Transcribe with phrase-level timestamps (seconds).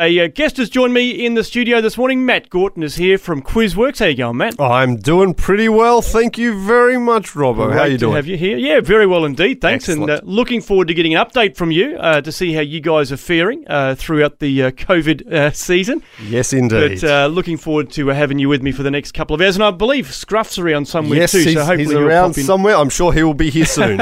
[0.00, 2.24] A uh, guest has joined me in the studio this morning.
[2.24, 3.98] Matt Gorton is here from Quizworx.
[3.98, 4.58] How you going, Matt?
[4.58, 7.66] I'm doing pretty well, thank you very much, Robbo.
[7.66, 8.16] Great How you to doing?
[8.16, 8.56] have you here.
[8.56, 9.60] Yeah, very well indeed.
[9.60, 10.10] Thanks, Excellent.
[10.10, 12.80] and uh, looking forward to getting an update from you uh, to see how you
[12.80, 16.02] guys are faring uh, throughout the uh, COVID uh, season.
[16.22, 17.02] yes, indeed.
[17.02, 19.42] But uh, looking forward to uh, having you with me for the next couple of
[19.42, 21.40] hours, and I believe Scruff's around somewhere yes, too.
[21.40, 22.74] he's, so hopefully he's around somewhere.
[22.74, 24.00] I'm sure he will be here soon.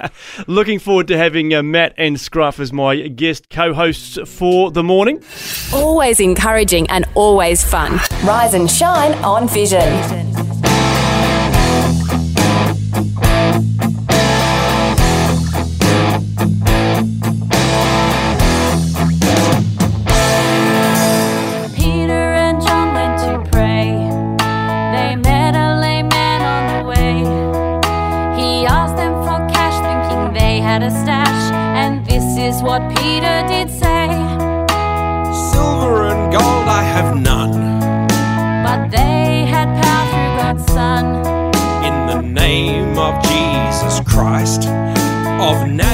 [0.46, 5.22] Looking forward to having uh, Matt and Scruff as my guest co-hosts for the morning.
[5.72, 8.00] Always encouraging and always fun.
[8.24, 9.80] Rise and shine on Vision.
[21.74, 22.94] Peter and John
[36.94, 37.54] have none.
[38.66, 41.04] But they had power through God's Son.
[41.88, 44.68] In the name of Jesus Christ
[45.48, 45.93] of Nazareth,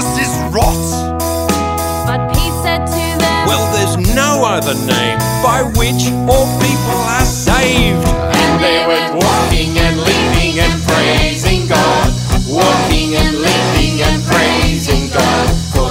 [0.00, 0.80] of is rot.
[2.06, 7.24] but Pete said to them, Well, there's no other name by which all people are
[7.24, 8.06] saved.
[8.08, 12.08] And they went walking and leaping and praising God.
[12.48, 15.89] Walking and leaping and praising God.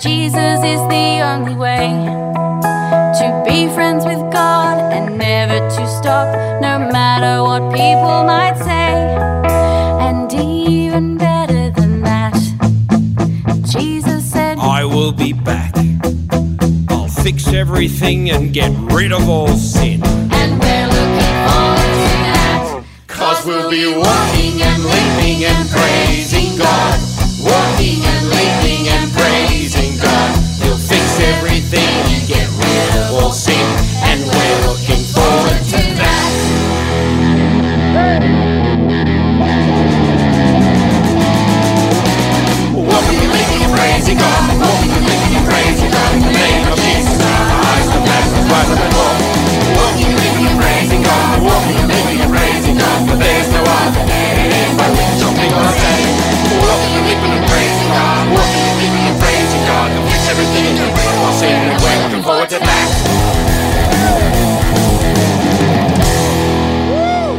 [0.00, 1.88] Jesus is the only way
[3.18, 6.32] to be friends with God and never to stop,
[6.62, 8.94] no matter what people might say.
[10.00, 12.32] And even better than that,
[13.64, 15.74] Jesus said, I will be back.
[16.90, 20.00] I'll fix everything and get rid of all sin.
[20.04, 22.84] And we're looking forward to that.
[23.08, 27.00] Cause we'll be walking and leaping and praising God.
[27.42, 28.67] Walking and leaping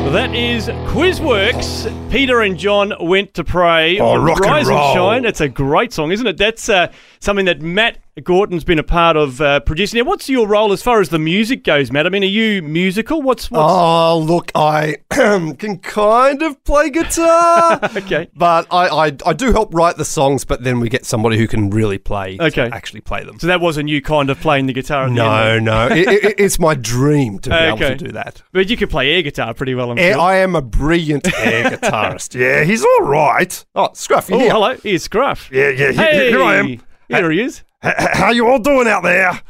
[0.09, 2.09] That is Quizworx.
[2.09, 3.99] Peter and John went to pray.
[3.99, 4.93] Oh, rock and Rise roll.
[4.95, 5.23] Shine.
[5.23, 6.35] It's a great song, isn't it?
[6.35, 9.99] That's uh, something that Matt Gorton's been a part of uh, producing.
[9.99, 12.05] Now, what's your role as far as the music goes, Matt?
[12.05, 13.21] I mean, are you musical?
[13.21, 17.79] What's what's oh, look, I can kind of play guitar.
[17.95, 18.27] okay?
[18.35, 21.47] But I, I, I do help write the songs, but then we get somebody who
[21.47, 22.69] can really play, Okay.
[22.71, 23.39] actually play them.
[23.39, 25.03] So that wasn't you kind of playing the guitar.
[25.05, 28.41] At the No, no, it, it, it's my dream to be able to do that.
[28.51, 29.91] but you could play air guitar pretty well.
[29.91, 30.21] I'm Air, sure.
[30.21, 32.39] I am a brilliant air guitarist.
[32.39, 33.65] Yeah, he's all right.
[33.75, 34.51] Oh, Scruff, you oh, here?
[34.51, 35.49] hello, here's Scruff.
[35.51, 36.81] Yeah, yeah, here, Hey, here I am.
[37.07, 37.63] Here he is.
[37.81, 39.41] How you all doing out there?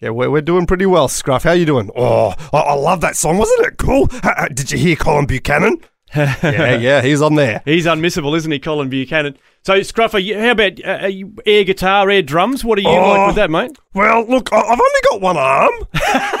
[0.00, 1.44] Yeah, we're, we're doing pretty well, Scruff.
[1.44, 1.90] How you doing?
[1.96, 3.38] Oh, I, I love that song.
[3.38, 4.08] Wasn't it cool?
[4.24, 5.78] H- did you hear Colin Buchanan?
[6.14, 7.62] Yeah, yeah, he's on there.
[7.64, 9.36] He's unmissable, isn't he, Colin Buchanan?
[9.64, 11.08] So, Scruffer, you- how about uh,
[11.44, 12.64] air guitar, air drums?
[12.64, 13.26] What are you like Oh.
[13.26, 13.76] with that, mate?
[13.94, 15.72] Well, look, I- I've only got one arm.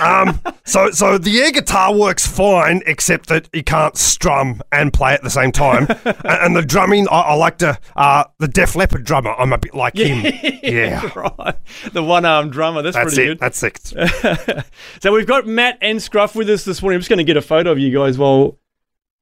[0.00, 5.14] um, so, so the air guitar works fine, except that you can't strum and play
[5.14, 5.88] at the same time.
[6.04, 7.76] and, and the drumming, I, I like to.
[7.96, 10.32] Uh, the Def Leppard drummer, I'm a bit like him.
[10.62, 11.56] Yeah, right.
[11.92, 12.82] The one armed drummer.
[12.82, 13.40] That's, that's pretty it.
[13.40, 14.64] That's it.
[15.02, 16.94] so, we've got Matt and Scruff with us this morning.
[16.96, 18.58] I'm just going to get a photo of you guys while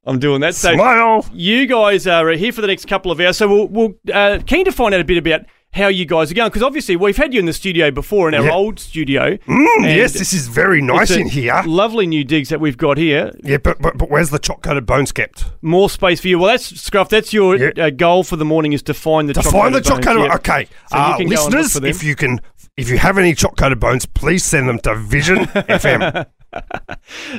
[0.06, 0.54] I'm doing that.
[0.54, 1.26] So, Smile.
[1.32, 3.36] you guys are here for the next couple of hours.
[3.38, 5.42] So, we'll, we'll uh, keen to find out a bit about
[5.72, 8.34] how you guys are going because obviously we've had you in the studio before in
[8.36, 8.52] our Yeah.
[8.52, 9.36] old studio.
[9.38, 9.66] Mm,
[9.96, 11.60] yes, this is very nice in here.
[11.66, 13.32] Lovely new digs that we've got here.
[13.42, 15.46] Yeah, but, but but where's the choc coated bones kept?
[15.62, 16.38] More space for you.
[16.38, 17.08] Well, that's Scruff.
[17.08, 17.86] That's your Yeah.
[17.86, 20.28] uh, goal for the morning is to find the To find the choc coated.
[20.28, 20.34] bones.
[20.36, 22.40] Okay, So uh, can go and look listeners, if you can,
[22.76, 26.24] if you have any choc coated bones, please send them to Vision FM.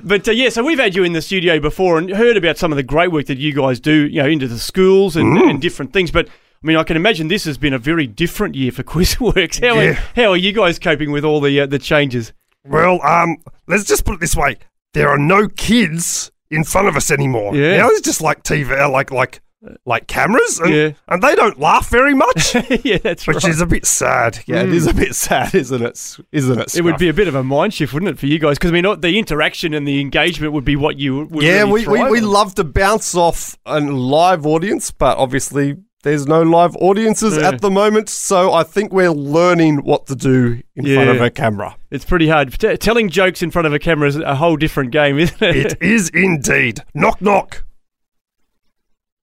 [0.04, 2.72] But uh, yeah, so we've had you in the studio before and heard about some
[2.72, 5.50] of the great work that you guys do, you know, into the schools and, Mm.
[5.50, 6.12] and different things.
[6.12, 9.60] But I mean, I can imagine this has been a very different year for Quizworx.
[9.66, 9.90] How, Yeah.
[9.90, 12.34] are, how are you guys coping with all the uh, the changes?
[12.68, 14.58] Well, um, let's just put it this way:
[14.94, 17.56] there are no kids in front of us anymore.
[17.56, 17.78] Yeah.
[17.78, 19.42] now it's just like TV, uh, like like
[19.86, 20.92] like cameras, and, Yeah.
[21.08, 23.50] and they don't laugh very much, yeah, that's which right.
[23.50, 24.40] is a bit sad.
[24.46, 26.18] Yeah, it is a bit sad, isn't it?
[26.32, 26.76] Isn't it?
[26.76, 28.58] it would be a bit of a mind shift, wouldn't it, for you guys?
[28.58, 31.88] Because I mean, the interaction and the engagement would be what you would Yeah, really
[31.88, 36.76] we, we, we love to bounce off a live audience, but obviously there's no live
[36.76, 37.48] audiences Yeah.
[37.48, 38.10] at the moment.
[38.10, 41.76] So I think we're learning what to do in front of a camera.
[41.90, 42.54] It's pretty hard.
[42.60, 45.56] T- telling jokes in front of a camera is a whole different game, isn't it?
[45.74, 46.82] It is indeed.
[46.94, 47.64] Knock knock.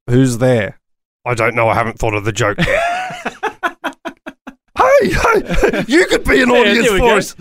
[0.09, 0.81] Who's there?
[1.25, 1.69] I don't know.
[1.69, 2.67] I haven't thought of the joke yet.
[4.77, 6.99] hey, hey, you could be an Yeah, audience there we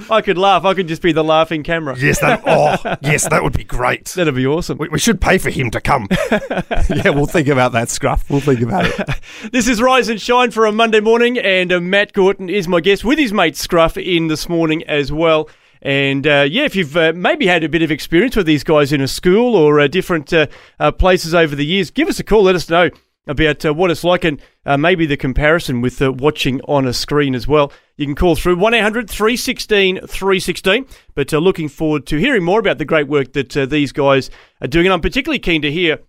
[0.07, 0.13] go.
[0.13, 0.63] I could laugh.
[0.65, 1.97] I could just be the laughing camera.
[1.97, 2.43] Yes, that.
[2.45, 4.05] Oh, yes, that would be great.
[4.09, 4.77] That'd be awesome.
[4.77, 6.07] We, we should pay for him to come.
[6.31, 8.29] yeah, we'll think about that, Scruff.
[8.29, 9.19] We'll think about it.
[9.51, 12.81] This is Rise and Shine for a Monday morning, and uh, Matt Gorton is my
[12.81, 15.49] guest with his mate Scruff in this morning as well.
[15.81, 18.93] And uh, yeah, if you've uh, maybe had a bit of experience with these guys
[18.93, 20.47] in a school or uh, different uh,
[20.79, 22.43] uh, places over the years, give us a call.
[22.43, 22.89] Let us know
[23.27, 24.39] about uh, what it's like and
[24.77, 27.71] maybe the comparison with watching on a screen as well.
[27.97, 30.85] You can call through 1 800 316 316.
[31.15, 34.29] But looking forward to hearing more about the great work that these guys
[34.61, 34.85] are doing.
[34.85, 35.99] And I'm particularly keen to hear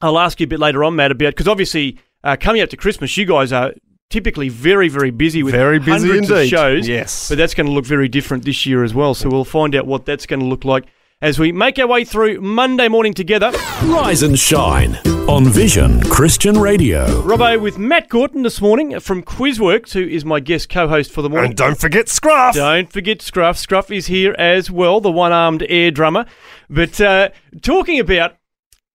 [0.00, 1.98] I'll ask you a bit later on, Matt, about because obviously
[2.40, 3.72] coming up to Christmas, you guys are
[4.12, 6.86] typically very, very busy with Very busy hundreds of shows.
[6.86, 7.28] Yes.
[7.28, 9.14] but that's going to look very different this year as well.
[9.14, 10.84] So we'll find out what that's going to look like
[11.20, 13.50] as we make our way through Monday morning together.
[13.84, 14.96] Rise and shine
[15.28, 17.06] on Vision Christian Radio.
[17.22, 21.30] Robbo with Matt Gorton this morning from Quizworx, who is my guest co-host for the
[21.30, 21.50] morning.
[21.50, 22.54] and don't forget Scruff.
[22.54, 23.56] Don't forget Scruff.
[23.56, 26.26] Scruff is here as well, the one-armed air drummer.
[26.68, 27.28] But uh,
[27.62, 28.36] talking about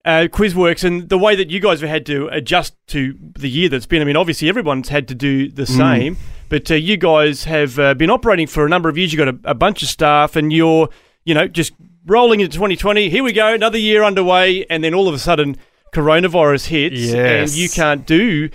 [0.08, 3.70] uh, Quizworx and the way that you guys have had to adjust to the year
[3.70, 4.02] that's been.
[4.02, 6.16] I mean, obviously everyone's had to do the same,
[6.50, 9.12] but uh, you guys have uh, been operating for a number of years.
[9.14, 10.90] You've got a, a bunch of staff, and you're,
[11.26, 11.74] you know, just
[12.06, 13.10] rolling into 2020.
[13.10, 15.58] Here we go, another year underway, and then all of a sudden,
[15.94, 17.52] coronavirus hits, Yes.
[17.52, 18.50] and you can't do.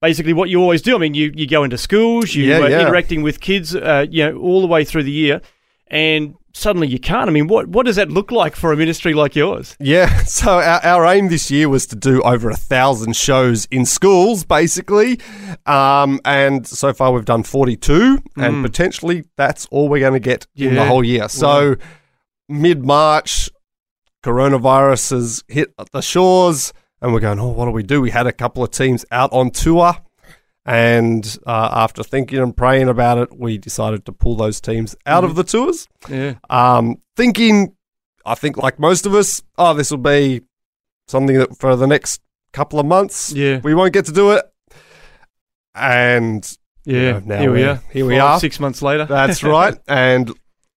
[0.00, 0.94] Basically, what you always do.
[0.94, 2.82] I mean, you, you go into schools, you Yeah, yeah.
[2.82, 5.40] interacting with kids, uh, you know, all the way through the year,
[5.88, 7.28] and suddenly you can't.
[7.28, 9.76] I mean, what what does that look like for a ministry like yours?
[9.78, 13.86] Yeah, so our, our aim this year was to do over a thousand shows in
[13.86, 15.20] schools, basically.
[15.66, 20.46] Um, and so far we've done 42, and potentially that's all we're going to get
[20.56, 21.28] in the whole year.
[21.28, 21.76] So
[22.48, 23.50] mid March,
[24.22, 28.00] coronavirus has hit the shores, and we're going, oh, what do we do?
[28.00, 29.94] We had a couple of teams out on tour.
[30.70, 35.24] And uh, after thinking and praying about it, we decided to pull those teams out
[35.24, 37.74] of the tours Yeah, um, thinking,
[38.26, 40.42] I think like most of us, oh, this will be
[41.06, 42.20] something that for the next
[42.52, 43.60] couple of months, Yeah.
[43.64, 44.44] we won't get to do it.
[45.74, 46.46] And
[46.84, 47.12] yeah.
[47.12, 47.80] know, now here we are.
[47.90, 48.40] here we Five, are.
[48.40, 49.06] Six months later.
[49.06, 49.78] that's right.
[49.88, 50.30] and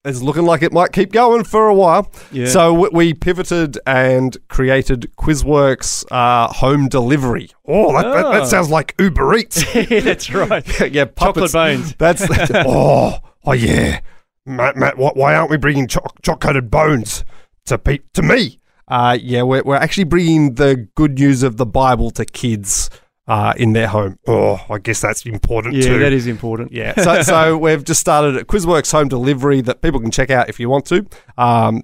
[0.03, 2.12] it's looking like it might keep going for a while.
[2.31, 2.48] Yeah.
[2.48, 7.50] So we, we pivoted and created Quizworx uh, home delivery.
[7.67, 8.31] Oh, that, that, Oh.
[8.31, 9.63] that sounds like Uber Eats.
[9.89, 10.65] that's right.
[10.91, 11.96] yeah, Chocolate bones.
[11.98, 12.25] That's
[12.65, 14.00] oh, oh yeah,
[14.46, 14.98] Matt, Matt.
[14.98, 17.24] Why, why aren't we bringing choc coated bones
[17.65, 18.60] to pe- to me?
[18.88, 22.89] Uh, yeah, we're, we're actually bringing the good news of the Bible to kids
[23.31, 24.19] uh, in their home.
[24.27, 25.79] Oh, I guess that's important too.
[25.79, 26.00] Yeah, too.
[26.00, 26.73] that is important.
[26.73, 26.93] Yeah.
[27.01, 30.59] So, so we've just started a Quizworx home delivery that people can check out if
[30.59, 31.07] you want to.
[31.38, 31.83] Um,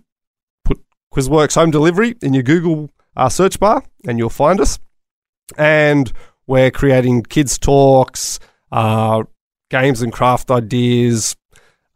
[0.65, 0.77] put
[1.13, 4.77] Quizworx home delivery in your Google uh, search bar and you'll find us.
[5.57, 6.11] And
[6.47, 8.39] we're creating kids' talks,
[8.73, 9.23] uh,
[9.69, 11.37] games and craft ideas,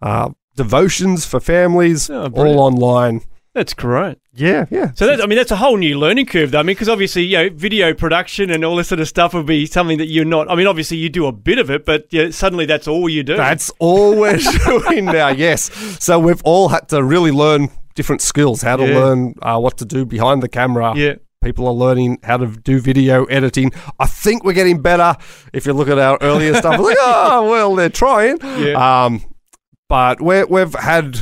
[0.02, 3.20] uh, devotions for families, Oh, all online.
[3.54, 4.18] That's great.
[4.34, 4.92] Yeah, yeah.
[4.96, 6.60] So that's, I mean, that's a whole new learning curve, though.
[6.60, 9.46] I mean, because obviously, you know, video production and all this sort of stuff would
[9.46, 10.50] be something that you're not.
[10.50, 13.24] I mean, obviously, you do a bit of it, but yeah, suddenly that's all you
[13.24, 13.36] do.
[13.36, 15.70] That's all we're doing now, yes.
[16.04, 19.00] So we've all had to really learn different skills, how to Yeah.
[19.00, 20.94] learn uh, what to do behind the camera.
[20.96, 21.16] yeah.
[21.44, 23.72] People are learning how to do video editing.
[24.00, 25.18] I think we're getting better.
[25.52, 28.38] If you look at our earlier stuff, like, oh, well, they're trying.
[28.44, 29.06] Yeah.
[29.06, 29.24] Um,
[29.90, 31.20] but we're, we've had,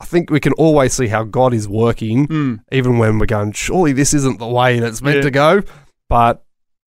[0.00, 2.54] I think we can always see how God is working, Hmm.
[2.72, 5.22] even when we're going, surely this isn't the way that's meant Yeah.
[5.22, 5.62] to go.
[6.08, 6.42] But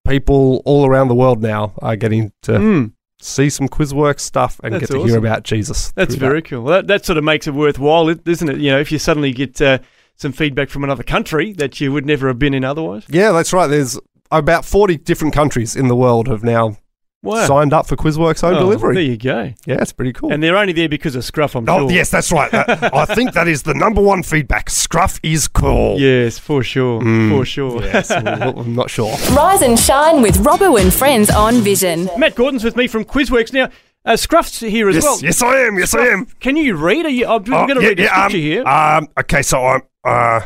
[0.08, 2.86] people all around the world now are getting to Hmm.
[3.22, 5.10] see some Quizworx stuff and That's get to awesome.
[5.10, 5.94] hear about Jesus.
[5.96, 6.64] That's very cool.
[6.64, 8.58] Well, that, that sort of makes it worthwhile, isn't it?
[8.58, 9.78] You know, if you suddenly get uh,
[10.18, 13.04] some feedback from another country that you would never have been in otherwise.
[13.10, 13.68] Yeah, that's right.
[13.68, 13.98] There's
[14.32, 16.78] about 40 different countries in the world have now
[17.24, 17.48] Wow.
[17.48, 18.96] signed up for Quizworx home Oh, delivery.
[18.96, 19.54] There you go.
[19.66, 20.32] Yeah, it's pretty cool.
[20.32, 21.92] And they're only there because of Scruff, I'm Oh, sure.
[21.92, 22.52] yes, that's right.
[22.52, 24.70] That- I think that is the number one feedback.
[24.70, 25.98] Scruff is cool.
[26.00, 27.00] Yes, for sure.
[27.02, 27.82] For sure.
[27.82, 29.16] yes, well, I'm not sure.
[29.36, 32.10] Rise and shine with Robbo and friends on Vision.
[32.18, 33.54] Matt Gordon's with me from Quizworx.
[33.54, 33.70] Now,
[34.06, 35.20] uh, Scruff's here as Yes, well.
[35.22, 35.78] yes, I am.
[35.80, 36.26] Yes, I am.
[36.42, 37.06] Can you read?
[37.06, 38.68] Are you, I'm Oh, going to yeah, read a yeah, scripture um, here.
[38.68, 40.42] Um, okay, so I'm uh,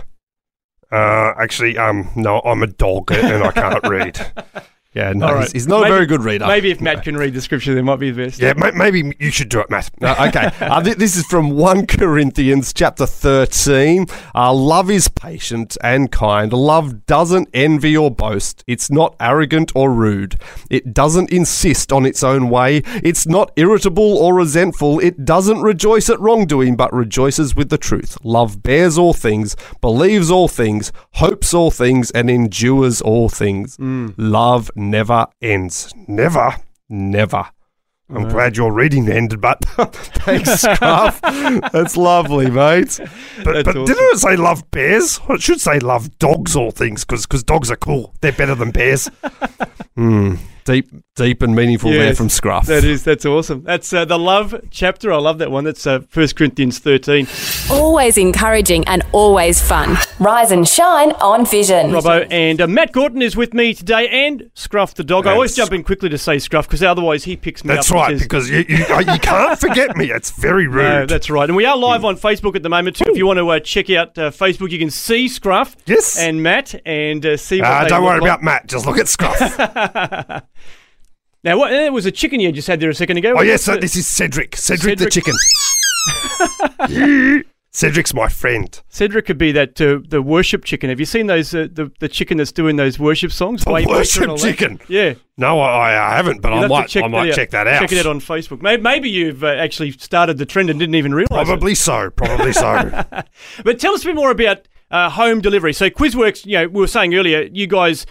[0.91, 4.19] uh, actually, um, no, I'm a dog and I can't read.
[4.97, 6.47] Yeah, no, All he's, he's not Maybe- a very good reader.
[6.47, 8.39] Maybe if Matt can read the scripture, there might be the best.
[8.41, 9.91] Yeah, maybe you should do it, Matt.
[10.07, 14.05] Uh, okay, uh, th- this is from 1 Corinthians chapter 13.
[14.33, 16.51] Uh, love is patient and kind.
[16.53, 18.63] Love doesn't envy or boast.
[18.67, 20.39] It's not arrogant or rude.
[20.69, 22.81] It doesn't insist on its own way.
[23.03, 24.99] It's not irritable or resentful.
[24.99, 28.17] It doesn't rejoice at wrongdoing, but rejoices with the truth.
[28.23, 33.77] Love bears all things, believes all things, hopes all things, and endures all things.
[33.79, 35.93] Love never ends.
[36.07, 36.55] Never.
[36.89, 37.45] Never.
[38.09, 41.19] I'm glad your reading ended, but Thanks, Scruff.
[41.19, 42.99] That's lovely, mate.
[43.43, 43.83] but, but awesome.
[43.85, 45.19] didn't it say love bears?
[45.27, 48.13] Well, it should say love dogs or things because dogs are cool.
[48.21, 49.09] They're better than bears.
[49.95, 50.35] Hmm.
[50.67, 52.65] Deep, deep and meaningful there from Scruff.
[52.65, 53.63] That is, that's awesome.
[53.63, 55.13] That's uh, the love chapter.
[55.13, 55.63] I love that one.
[55.63, 57.25] That's uh, 1 Corinthians 13.
[57.71, 59.95] Always encouraging and always fun.
[60.19, 61.91] Rise and shine on Vision.
[61.91, 65.25] Robbo and uh, Matt Gordon is with me today and Scruff the dog.
[65.25, 67.95] I always jump in quickly to say Scruff because otherwise he picks me That's up.
[67.95, 70.11] and right, says- because you, you, uh, you can't forget me.
[70.11, 70.83] It's very rude.
[70.83, 71.49] No, that's right.
[71.49, 73.05] And we are live on Facebook at the moment too.
[73.07, 76.17] If you want to uh, check out uh, Facebook, you can see Scruff Yes.
[76.19, 78.29] and Matt and uh, see what Uh, they don't worry like.
[78.29, 78.67] about Matt.
[78.67, 80.43] Just look at Scruff.
[81.43, 83.35] Now, what, there was a chicken you just had there a second ago.
[83.37, 84.55] oh, yes, so this is Cedric.
[84.55, 85.35] Cedric, the chicken.
[87.71, 88.81] Cedric's my friend.
[88.89, 90.89] Cedric could be that uh, the worship chicken.
[90.89, 93.63] Have you seen those uh, the the chicken that's doing those worship songs?
[93.63, 94.39] The worship that?
[94.39, 94.79] chicken?
[94.87, 97.35] Yeah, No, I, I haven't, but You'll I might, check I might out.
[97.35, 97.81] check that out.
[97.81, 98.63] Check it out on Facebook.
[98.63, 101.29] Maybe, maybe you've uh, actually started the trend and didn't even realise.
[101.29, 101.45] it.
[101.45, 102.09] Probably so.
[102.09, 103.03] Probably so.
[103.63, 105.73] But tell us a bit more about uh, home delivery.
[105.73, 108.07] So Quizworks, you know, we were saying earlier, you guys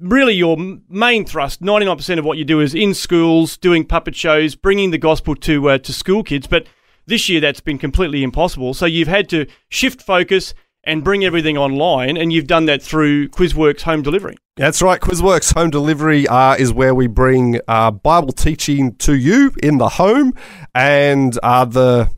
[0.00, 0.56] really your
[0.88, 4.54] main thrust, ninety nine percent of what you do is in schools, doing puppet shows,
[4.54, 6.46] bringing the gospel to uh, to school kids.
[6.46, 6.66] But
[7.06, 8.74] this year that's been completely impossible.
[8.74, 13.28] So you've had to shift focus and bring everything online, and you've done that through
[13.28, 14.36] Quizworx home delivery.
[14.56, 15.00] That's right.
[15.00, 19.88] Quizworx Home Delivery uh, is where we bring uh, Bible teaching to you in the
[19.88, 20.32] home,
[20.74, 22.08] and uh, the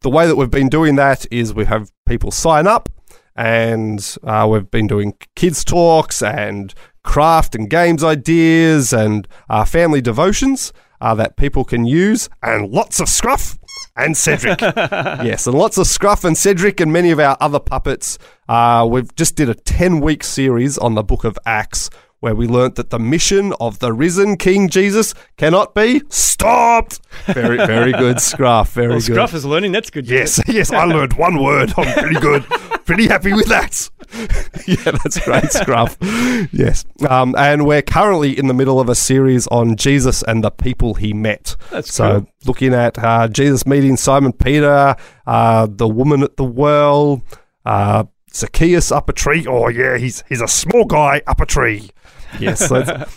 [0.00, 2.88] the way that we've been doing that is we have people sign up,
[3.36, 6.72] and uh, we've been doing kids talks and
[7.04, 12.28] craft and games ideas and uh, family devotions uh, that people can use.
[12.42, 13.58] and lots of Scruff
[13.96, 14.60] and Cedric.
[15.22, 18.18] yes, and lots of Scruff and Cedric and many of our other puppets.
[18.48, 22.46] Uh, we've just did a 10 week series on the book of Acts where we
[22.46, 27.00] learnt that the mission of the risen King Jesus cannot be stopped.
[27.26, 28.72] Very, very good, Scruff.
[28.72, 29.04] Very Well, good.
[29.12, 29.72] Scruff is learning.
[29.72, 30.08] That's good.
[30.08, 31.74] yes, yes, I learned one word.
[31.76, 32.44] I'm pretty good.
[32.84, 33.88] Pretty happy with that.
[34.66, 35.96] yeah, that's great, Scruff.
[36.52, 36.84] yes.
[37.08, 40.94] Um, and we're currently in the middle of a series on Jesus and the people
[40.94, 41.56] he met.
[41.70, 42.28] That's so cool.
[42.46, 47.22] looking at uh, Jesus meeting Simon Peter, uh, the woman at the well,
[47.64, 49.46] uh, Zacchaeus up a tree.
[49.48, 51.90] Oh yeah, he's he's a small guy up a tree.
[52.38, 52.70] Yes.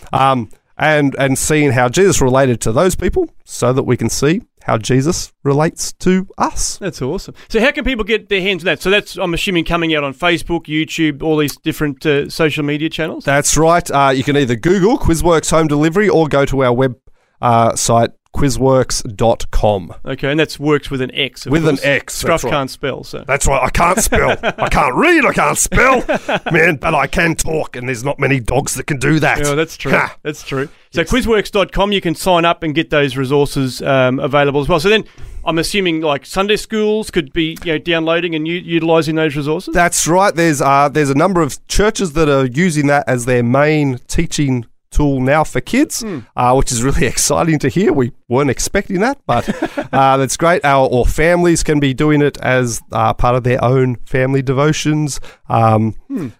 [0.12, 4.42] um, and and seeing how Jesus related to those people, so that we can see
[4.68, 6.76] how Jesus relates to us.
[6.76, 7.34] That's awesome.
[7.48, 8.82] So, how can people get their hands on that?
[8.82, 12.90] So, that's I'm assuming coming out on Facebook, YouTube, all these different uh, social media
[12.90, 13.24] channels.
[13.24, 13.90] That's right.
[13.90, 16.96] Uh, you can either Google Quizworx Home Delivery or go to our web
[17.40, 19.94] uh, site quizworx.com.
[20.04, 21.46] Okay, and that's works with an X.
[21.46, 21.78] With an.
[21.82, 22.50] X, Scruff right.
[22.50, 23.24] can't spell, so.
[23.26, 23.62] That's right.
[23.62, 24.30] I can't spell.
[24.42, 25.24] I can't read.
[25.24, 26.04] I can't spell,
[26.52, 26.76] man.
[26.76, 29.38] But I can talk, and there's not many dogs that can do that.
[29.40, 29.92] Yeah, that's true.
[29.92, 30.16] Ha.
[30.22, 30.68] That's true.
[30.90, 34.80] So quizworx.com, you can sign up and get those resources um, available as well.
[34.80, 35.04] So then
[35.44, 39.74] I'm assuming like Sunday schools could be you know, downloading and u- utilizing those resources.
[39.74, 40.34] That's right.
[40.34, 44.66] There's uh, there's a number of churches that are using that as their main teaching
[44.90, 46.04] tool now for kids,
[46.36, 47.92] uh, which is really exciting to hear.
[47.92, 49.48] We weren't expecting that, but
[49.92, 50.64] uh, that's great.
[50.64, 55.20] Our or families can be doing it as uh, part of their own family devotions,
[55.48, 55.94] um,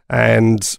[0.09, 0.79] and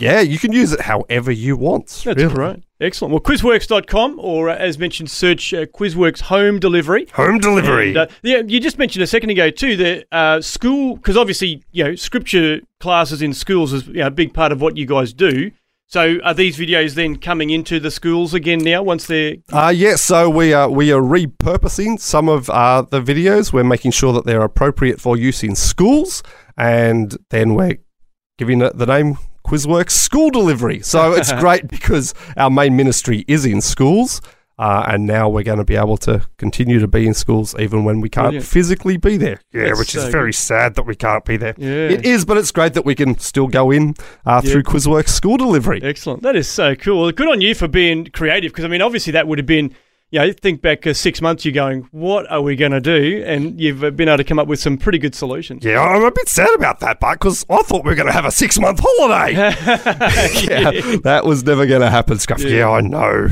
[0.00, 2.02] yeah, you can use it however you want.
[2.04, 2.34] That's really.
[2.34, 2.62] right.
[2.80, 3.12] Excellent.
[3.12, 7.06] Well, quizworx.com, or uh, as mentioned, search uh, Quizworx Home Delivery.
[7.12, 7.88] Home delivery.
[7.88, 11.62] And, uh, yeah, you just mentioned a second ago too the uh, school because obviously
[11.72, 14.86] you know scripture classes in schools is you know, a big part of what you
[14.86, 15.50] guys do.
[15.90, 19.96] So are these videos then coming into the schools again now once they're Uh, yeah,
[19.96, 23.52] so we are we are repurposing some of uh, the videos.
[23.52, 26.22] We're making sure that they're appropriate for use in schools,
[26.56, 27.78] and then we're
[28.38, 30.78] giving it the name Quizworx School Delivery.
[30.78, 34.20] So it's great because our main ministry is in schools,
[34.60, 37.82] uh, and now we're going to be able to continue to be in schools even
[37.82, 38.44] when we can't Brilliant.
[38.46, 39.40] physically be there.
[39.54, 41.54] yeah, That's which is so very sad that we can't be there.
[41.56, 43.94] yeah It is, but it's great that we can still go in
[44.26, 44.52] uh, Yeah.
[44.52, 45.80] through Quizworx School Delivery.
[45.82, 46.22] Excellent.
[46.22, 47.10] That is so cool.
[47.10, 49.74] Good on you for being creative because, I mean, obviously that would have been,
[50.10, 53.22] you know, think back uh, six months, you're going, what are we going to do?
[53.24, 55.64] And you've uh, been able to come up with some pretty good solutions.
[55.64, 58.12] Yeah, I'm a bit sad about that, but because I thought we were going to
[58.12, 59.34] have a six month holiday.
[60.44, 62.42] yeah, that was never going to happen, Scruff.
[62.42, 63.28] yeah, I know.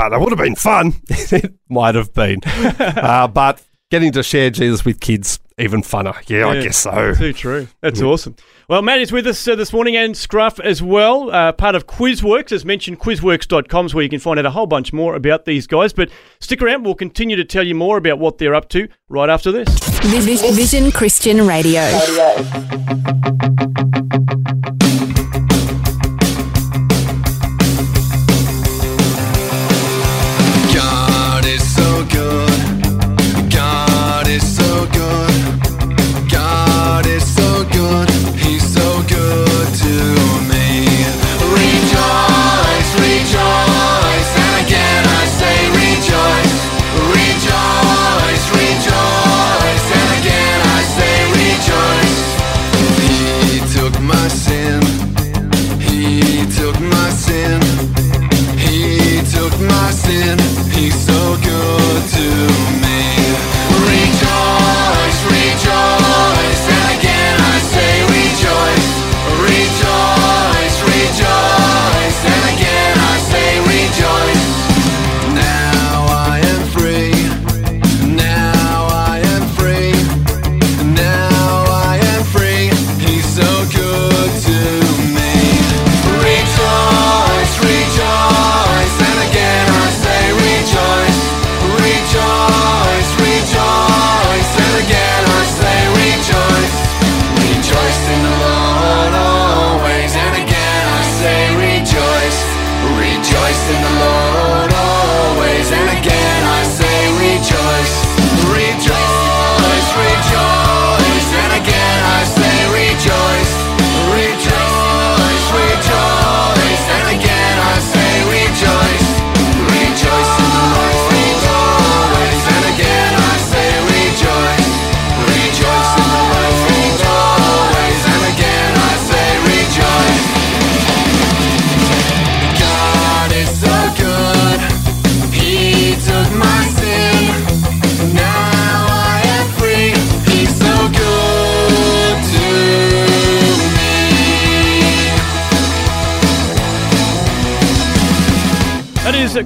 [0.00, 0.94] But it would have been fun.
[1.10, 2.40] it might have been.
[2.46, 6.16] uh, but getting to share Jesus with kids, even funner.
[6.26, 7.12] Yeah, I guess so.
[7.12, 7.68] Too true.
[7.82, 8.34] That's awesome.
[8.66, 11.86] Well, Matt is with us uh, this morning and Scruff as well, uh, part of
[11.86, 12.50] Quizworx.
[12.50, 15.66] As mentioned, quizworx.com is where you can find out a whole bunch more about these
[15.66, 15.92] guys.
[15.92, 16.08] But
[16.40, 19.52] stick around, we'll continue to tell you more about what they're up to right after
[19.52, 19.68] this.
[20.04, 21.82] Vis- Vision Christian Radio.
[21.82, 22.70] God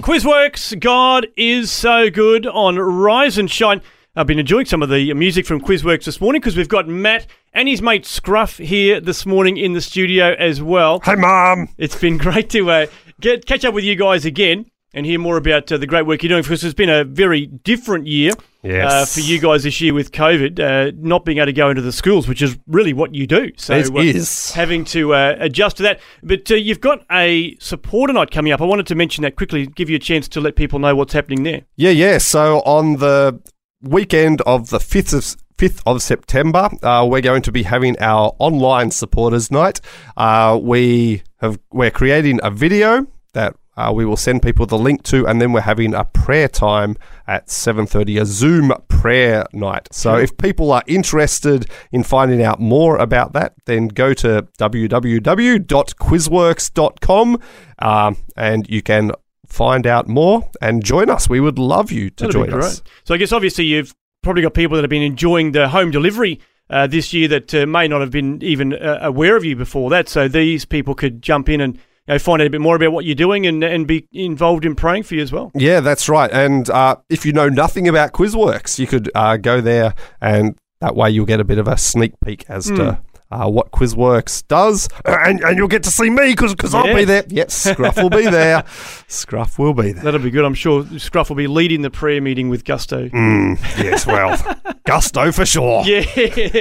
[0.05, 0.79] Quizworx.
[0.81, 3.81] God is so good on Rise and Shine.
[4.15, 7.27] I've been enjoying some of the music from Quizworx this morning because we've got Matt
[7.55, 11.01] and his mate Scruff here this morning in the studio as well.
[11.01, 11.71] Hey, Mom.
[11.79, 12.87] It's been great to uh,
[13.19, 16.23] get catch up with you guys again and hear more about uh, the great work
[16.23, 18.91] you're doing because it's been a very different year Yes.
[18.93, 21.83] uh, for you guys this year with COVID, uh, not being able to go into
[21.83, 23.51] the schools, which is really what you do.
[23.57, 24.53] So It uh, is.
[24.53, 26.01] having to uh, adjust to that.
[26.23, 28.63] But uh, you've got a supporter night coming up.
[28.63, 31.13] I wanted to mention that quickly, give you a chance to let people know what's
[31.13, 31.63] happening there.
[31.77, 32.17] Yeah, yeah.
[32.19, 33.39] So on the
[33.83, 38.35] weekend of the 5th of 5th of September, uh, we're going to be having our
[38.39, 39.81] online supporters night.
[40.17, 45.05] Uh, we have we're creating a video that uh, we will send people the link
[45.05, 49.89] to, and then we're having a prayer time at 7.30, a Zoom prayer night.
[49.93, 57.39] So if people are interested in finding out more about that, then go to www.quizworx.com
[57.79, 59.13] um, and you can
[59.47, 61.29] find out more and join us.
[61.29, 62.83] We would love you to That'd join us.
[63.05, 66.41] So I guess obviously you've probably got people that have been enjoying the home delivery
[66.71, 69.91] uh, this year that uh, may not have been even uh, aware of you before
[69.91, 70.09] that.
[70.09, 72.93] So these people could jump in and you know, find out a bit more about
[72.93, 75.51] what you're doing and and be involved in praying for you as well.
[75.55, 76.31] Yeah, that's right.
[76.31, 80.95] And uh, if you know nothing about Quizworx, you could uh, go there, and that
[80.95, 84.89] way you'll get a bit of a sneak peek as to uh, what Quizworx does,
[85.05, 87.25] and, and you'll get to see me because I'll be there.
[87.29, 88.65] Yes, Scruff will be there.
[89.09, 90.05] Scruff will be there.
[90.05, 90.45] That'll be good.
[90.45, 93.09] I'm sure Scruff will be leading the prayer meeting with gusto.
[93.09, 94.37] Mm, yes, well,
[94.87, 95.85] gusto for sure.
[95.85, 96.05] Yeah,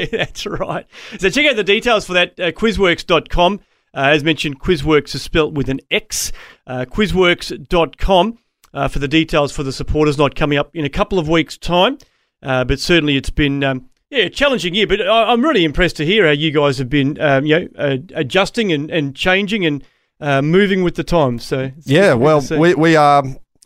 [0.12, 0.88] that's right.
[1.20, 3.60] So check out the details for that, uh, quizworx.com.
[3.94, 6.32] Uh, as mentioned, Quizworx is spelt with an X.
[6.66, 8.40] Uh, quizworx.com
[8.74, 11.58] uh, for the details for the supporters not coming up in a couple of weeks'
[11.58, 11.98] time.
[12.42, 14.88] Uh, but certainly it's been um, yeah, a challenging year.
[14.88, 17.68] But I, I'm really impressed to hear how you guys have been um, you know,
[17.78, 19.84] uh, adjusting and, and changing and
[20.20, 21.46] uh, moving with the times.
[21.46, 23.24] So Yeah, well, we we are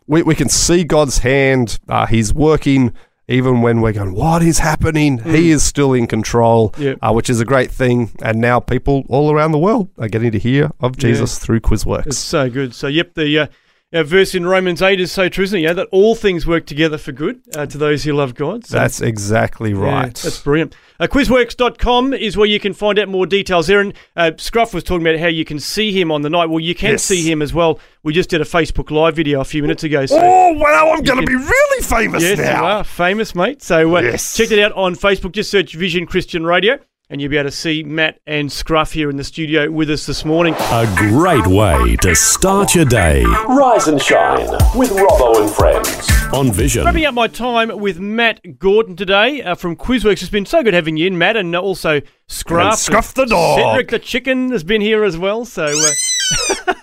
[0.08, 1.80] we, we can see God's hand.
[1.88, 2.94] Uh, he's working
[3.28, 5.18] even when we're going, what is happening?
[5.20, 7.00] He is still in control, Yep.
[7.02, 8.12] uh, which is a great thing.
[8.22, 12.08] And now people all around the world are getting to hear of Jesus through Quizworx.
[12.08, 12.74] It's so good.
[12.74, 13.48] So, yep, the uh,
[13.94, 15.64] uh, verse in Romans 8 is so true, isn't it?
[15.64, 18.66] Yeah, that all things work together for good uh, to those who love God.
[18.66, 20.16] So, That's exactly yeah, right.
[20.16, 20.76] that's brilliant.
[21.00, 23.80] Uh, quizworx.com is where you can find out more details there.
[23.80, 26.48] And uh, Scruff was talking about how you can see him on the night.
[26.50, 27.04] Well, you can Yes.
[27.04, 27.80] see him as well.
[28.04, 30.06] We just did a Facebook Live video a few minutes ago.
[30.06, 32.60] So, Oh, wow, I'm going to be really famous yes, now.
[32.60, 33.62] you are famous, mate.
[33.62, 34.36] So, uh, Yes.
[34.36, 35.32] check it out on Facebook.
[35.34, 36.80] Just search Vision Christian Radio.
[37.10, 40.06] And you'll be able to see Matt and Scruff here in the studio with us
[40.06, 40.54] this morning.
[40.56, 46.10] A great way to start your day Rise and shine with Robbo and friends.
[46.34, 46.84] on Vision.
[46.84, 50.22] Wrapping up my time with Matt Gordon today uh, from Quizworx.
[50.22, 52.72] It's been so good having you in, Matt, and also Scruff.
[52.74, 53.60] And Scruff the dog.
[53.60, 55.46] Cedric the chicken has been here as well.
[55.46, 56.74] So uh,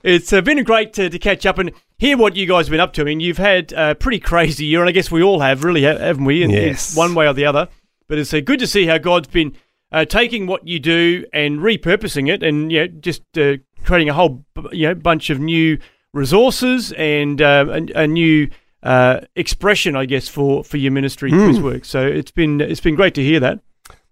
[0.04, 2.80] it's uh, been great to, to catch up and hear what you guys have been
[2.80, 3.02] up to.
[3.02, 5.84] I mean, you've had a pretty crazy year, and I guess we all have, really,
[5.84, 6.44] haven't we?
[6.44, 6.96] In, in Yes.
[6.96, 7.68] one way or the other.
[8.08, 9.56] But it's uh, good to see how God's been
[9.92, 14.14] uh, taking what you do and repurposing it, and you know, just uh, creating a
[14.14, 15.78] whole you know bunch of new
[16.14, 18.50] resources and uh, a, a new
[18.84, 21.86] uh, expression, I guess, for, for your ministry, Quiz Quizworx.
[21.86, 23.60] So it's been it's been great to hear that.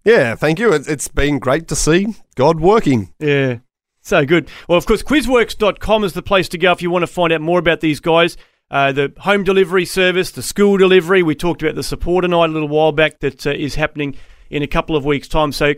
[0.03, 0.73] yeah, thank you.
[0.73, 3.13] It, it's been great to see God working.
[3.19, 3.57] Yeah.
[4.01, 4.49] So good.
[4.67, 7.39] Well, of course, quizworx.com is the place to go if you want to find out
[7.39, 8.35] more about these guys.
[8.73, 11.21] Uh, the home delivery service, the school delivery.
[11.21, 14.15] We talked about the supporter night a little while back that uh, is happening
[14.49, 15.51] in a couple of weeks' time.
[15.51, 15.75] So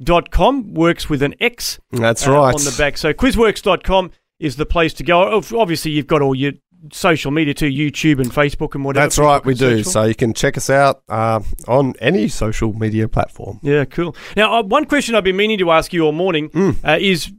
[0.00, 2.54] quizworx.com works with an X That's uh, right.
[2.54, 2.96] on the back.
[2.98, 5.40] So quizworx.com is the place to go.
[5.54, 6.52] Obviously, you've got all your
[6.92, 9.04] social media too, YouTube and Facebook and whatever.
[9.06, 9.82] That's right, we do.
[9.82, 9.90] for.
[9.90, 13.60] So you can check us out uh, on any social media platform.
[13.62, 14.14] Yeah, cool.
[14.36, 16.76] Now, uh, one question I've been meaning to ask you all morning Mm.
[16.84, 17.32] uh, is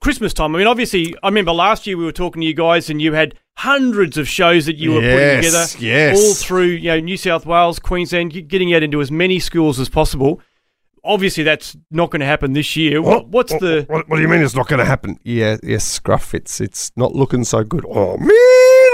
[0.00, 0.54] Christmas time.
[0.54, 3.12] I mean, obviously, I remember last year we were talking to you guys, and you
[3.12, 6.18] had hundreds of shows that you were putting together, yes.
[6.18, 9.88] all through you know New South Wales, Queensland, getting out into as many schools as
[9.88, 10.40] possible.
[11.04, 13.02] Obviously, that's not going to happen this year.
[13.02, 13.84] What, what's the?
[13.88, 15.18] What, what do you mean it's not going to happen?
[15.24, 17.84] Yeah, yes, Scruff, it's, it's not looking so good.
[17.88, 18.28] Oh, man.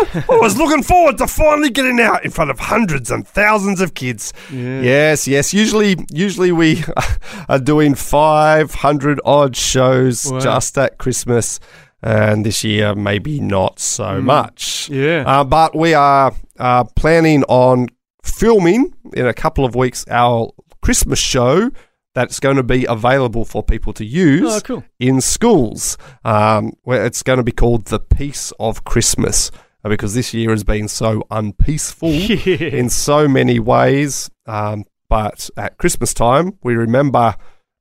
[0.31, 3.95] I was looking forward to finally getting out in front of hundreds and thousands of
[3.95, 4.33] kids.
[4.53, 5.53] Yes, yes.
[5.55, 6.85] Usually, usually we
[7.49, 10.39] are doing five hundred odd shows Wow.
[10.41, 11.61] just at Christmas,
[12.03, 14.89] and this year maybe not so much.
[14.91, 15.25] Yeah.
[15.27, 17.89] Uh, but we are uh, planning on
[18.23, 20.51] filming in a couple of weeks our
[20.83, 21.71] Christmas show
[22.15, 24.85] that's going to be available for people to use Oh, cool.
[24.99, 25.97] in schools.
[26.25, 29.51] Um, where it's going to be called the Peace of Christmas.
[29.85, 32.57] Uh, Because this year has been so unpeaceful Yeah.
[32.69, 34.31] in so many ways.
[34.47, 37.35] Um, but at Christmas time, we remember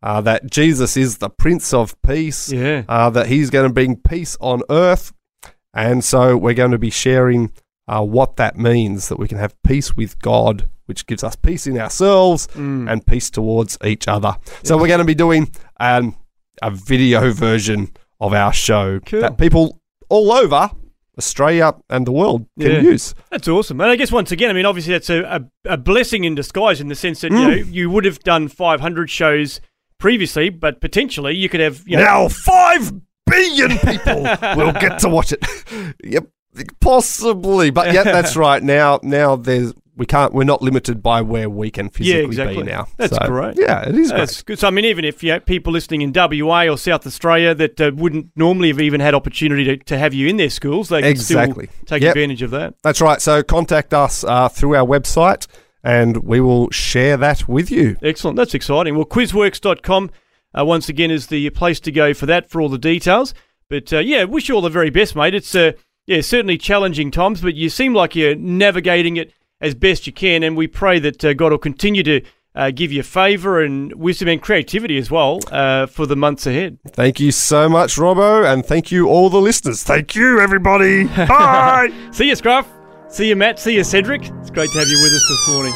[0.03, 2.83] uh, that Jesus is the Prince of Peace, Yeah.
[2.87, 5.11] uh, that he's going to bring peace on earth.
[5.73, 7.51] And so we're going to be sharing
[7.87, 11.67] uh, what that means that we can have peace with God, which gives us peace
[11.67, 12.89] in ourselves Mm.
[12.91, 14.35] and peace towards each other.
[14.63, 16.15] So we're going to be doing um,
[16.61, 19.21] a video version of our show Cool.
[19.21, 19.79] that people
[20.09, 20.69] all over
[21.17, 22.79] Australia and the world can Yeah.
[22.81, 23.15] use.
[23.31, 23.81] That's awesome.
[23.81, 26.79] And I guess once again, I mean, obviously that's a, a, a blessing in disguise
[26.81, 27.47] in the sense that, you Mm.
[27.47, 29.59] know, you would have done 500 shows
[29.99, 32.91] previously, but potentially you could have, you know, Now, five
[33.25, 34.21] billion people
[34.55, 35.43] we'll get to watch it.
[36.03, 36.27] yep,
[36.79, 38.61] possibly, but yeah, that's right.
[38.61, 40.33] Now, now there's we can't.
[40.33, 42.63] We're not limited by where we can physically exactly.
[42.63, 42.87] be now.
[42.97, 43.57] That's So, great.
[43.57, 44.17] Yeah, it is great.
[44.19, 44.59] That's good.
[44.59, 47.81] So, I mean, even if you have people listening in WA or South Australia that
[47.81, 51.01] uh, wouldn't normally have even had opportunity to, to have you in their schools, they
[51.01, 51.65] can Exactly.
[51.67, 52.11] still take Yep.
[52.15, 52.75] advantage of that.
[52.83, 53.21] That's right.
[53.21, 55.47] So contact us uh, through our website,
[55.83, 57.97] and we will share that with you.
[58.01, 58.37] Excellent.
[58.37, 58.95] That's exciting.
[58.95, 60.11] Well, quizworx.com,
[60.57, 63.33] uh, once again, is the place to go for that, for all the details.
[63.69, 65.33] But uh, yeah, wish you all the very best, mate.
[65.33, 65.73] It's uh,
[66.05, 70.43] yeah, certainly challenging times, but you seem like you're navigating it as best you can.
[70.43, 72.21] And we pray that uh, God will continue to
[72.55, 76.79] uh, give you favour and wisdom and creativity as well uh, for the months ahead.
[76.89, 79.83] Thank you so much, Robbo, and thank you all the listeners.
[79.83, 81.03] Thank you, everybody.
[81.03, 81.93] Bye.
[82.11, 82.67] See you, Scruff.
[83.09, 83.59] See you, Matt.
[83.59, 84.23] See you, Cedric.
[84.23, 85.73] It's great to have you with us this morning.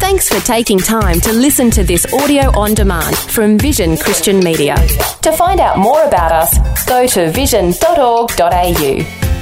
[0.00, 4.76] Thanks for taking time to listen to this audio on demand from Vision Christian Media.
[5.22, 9.37] To find out more about us, go to vision.org.au.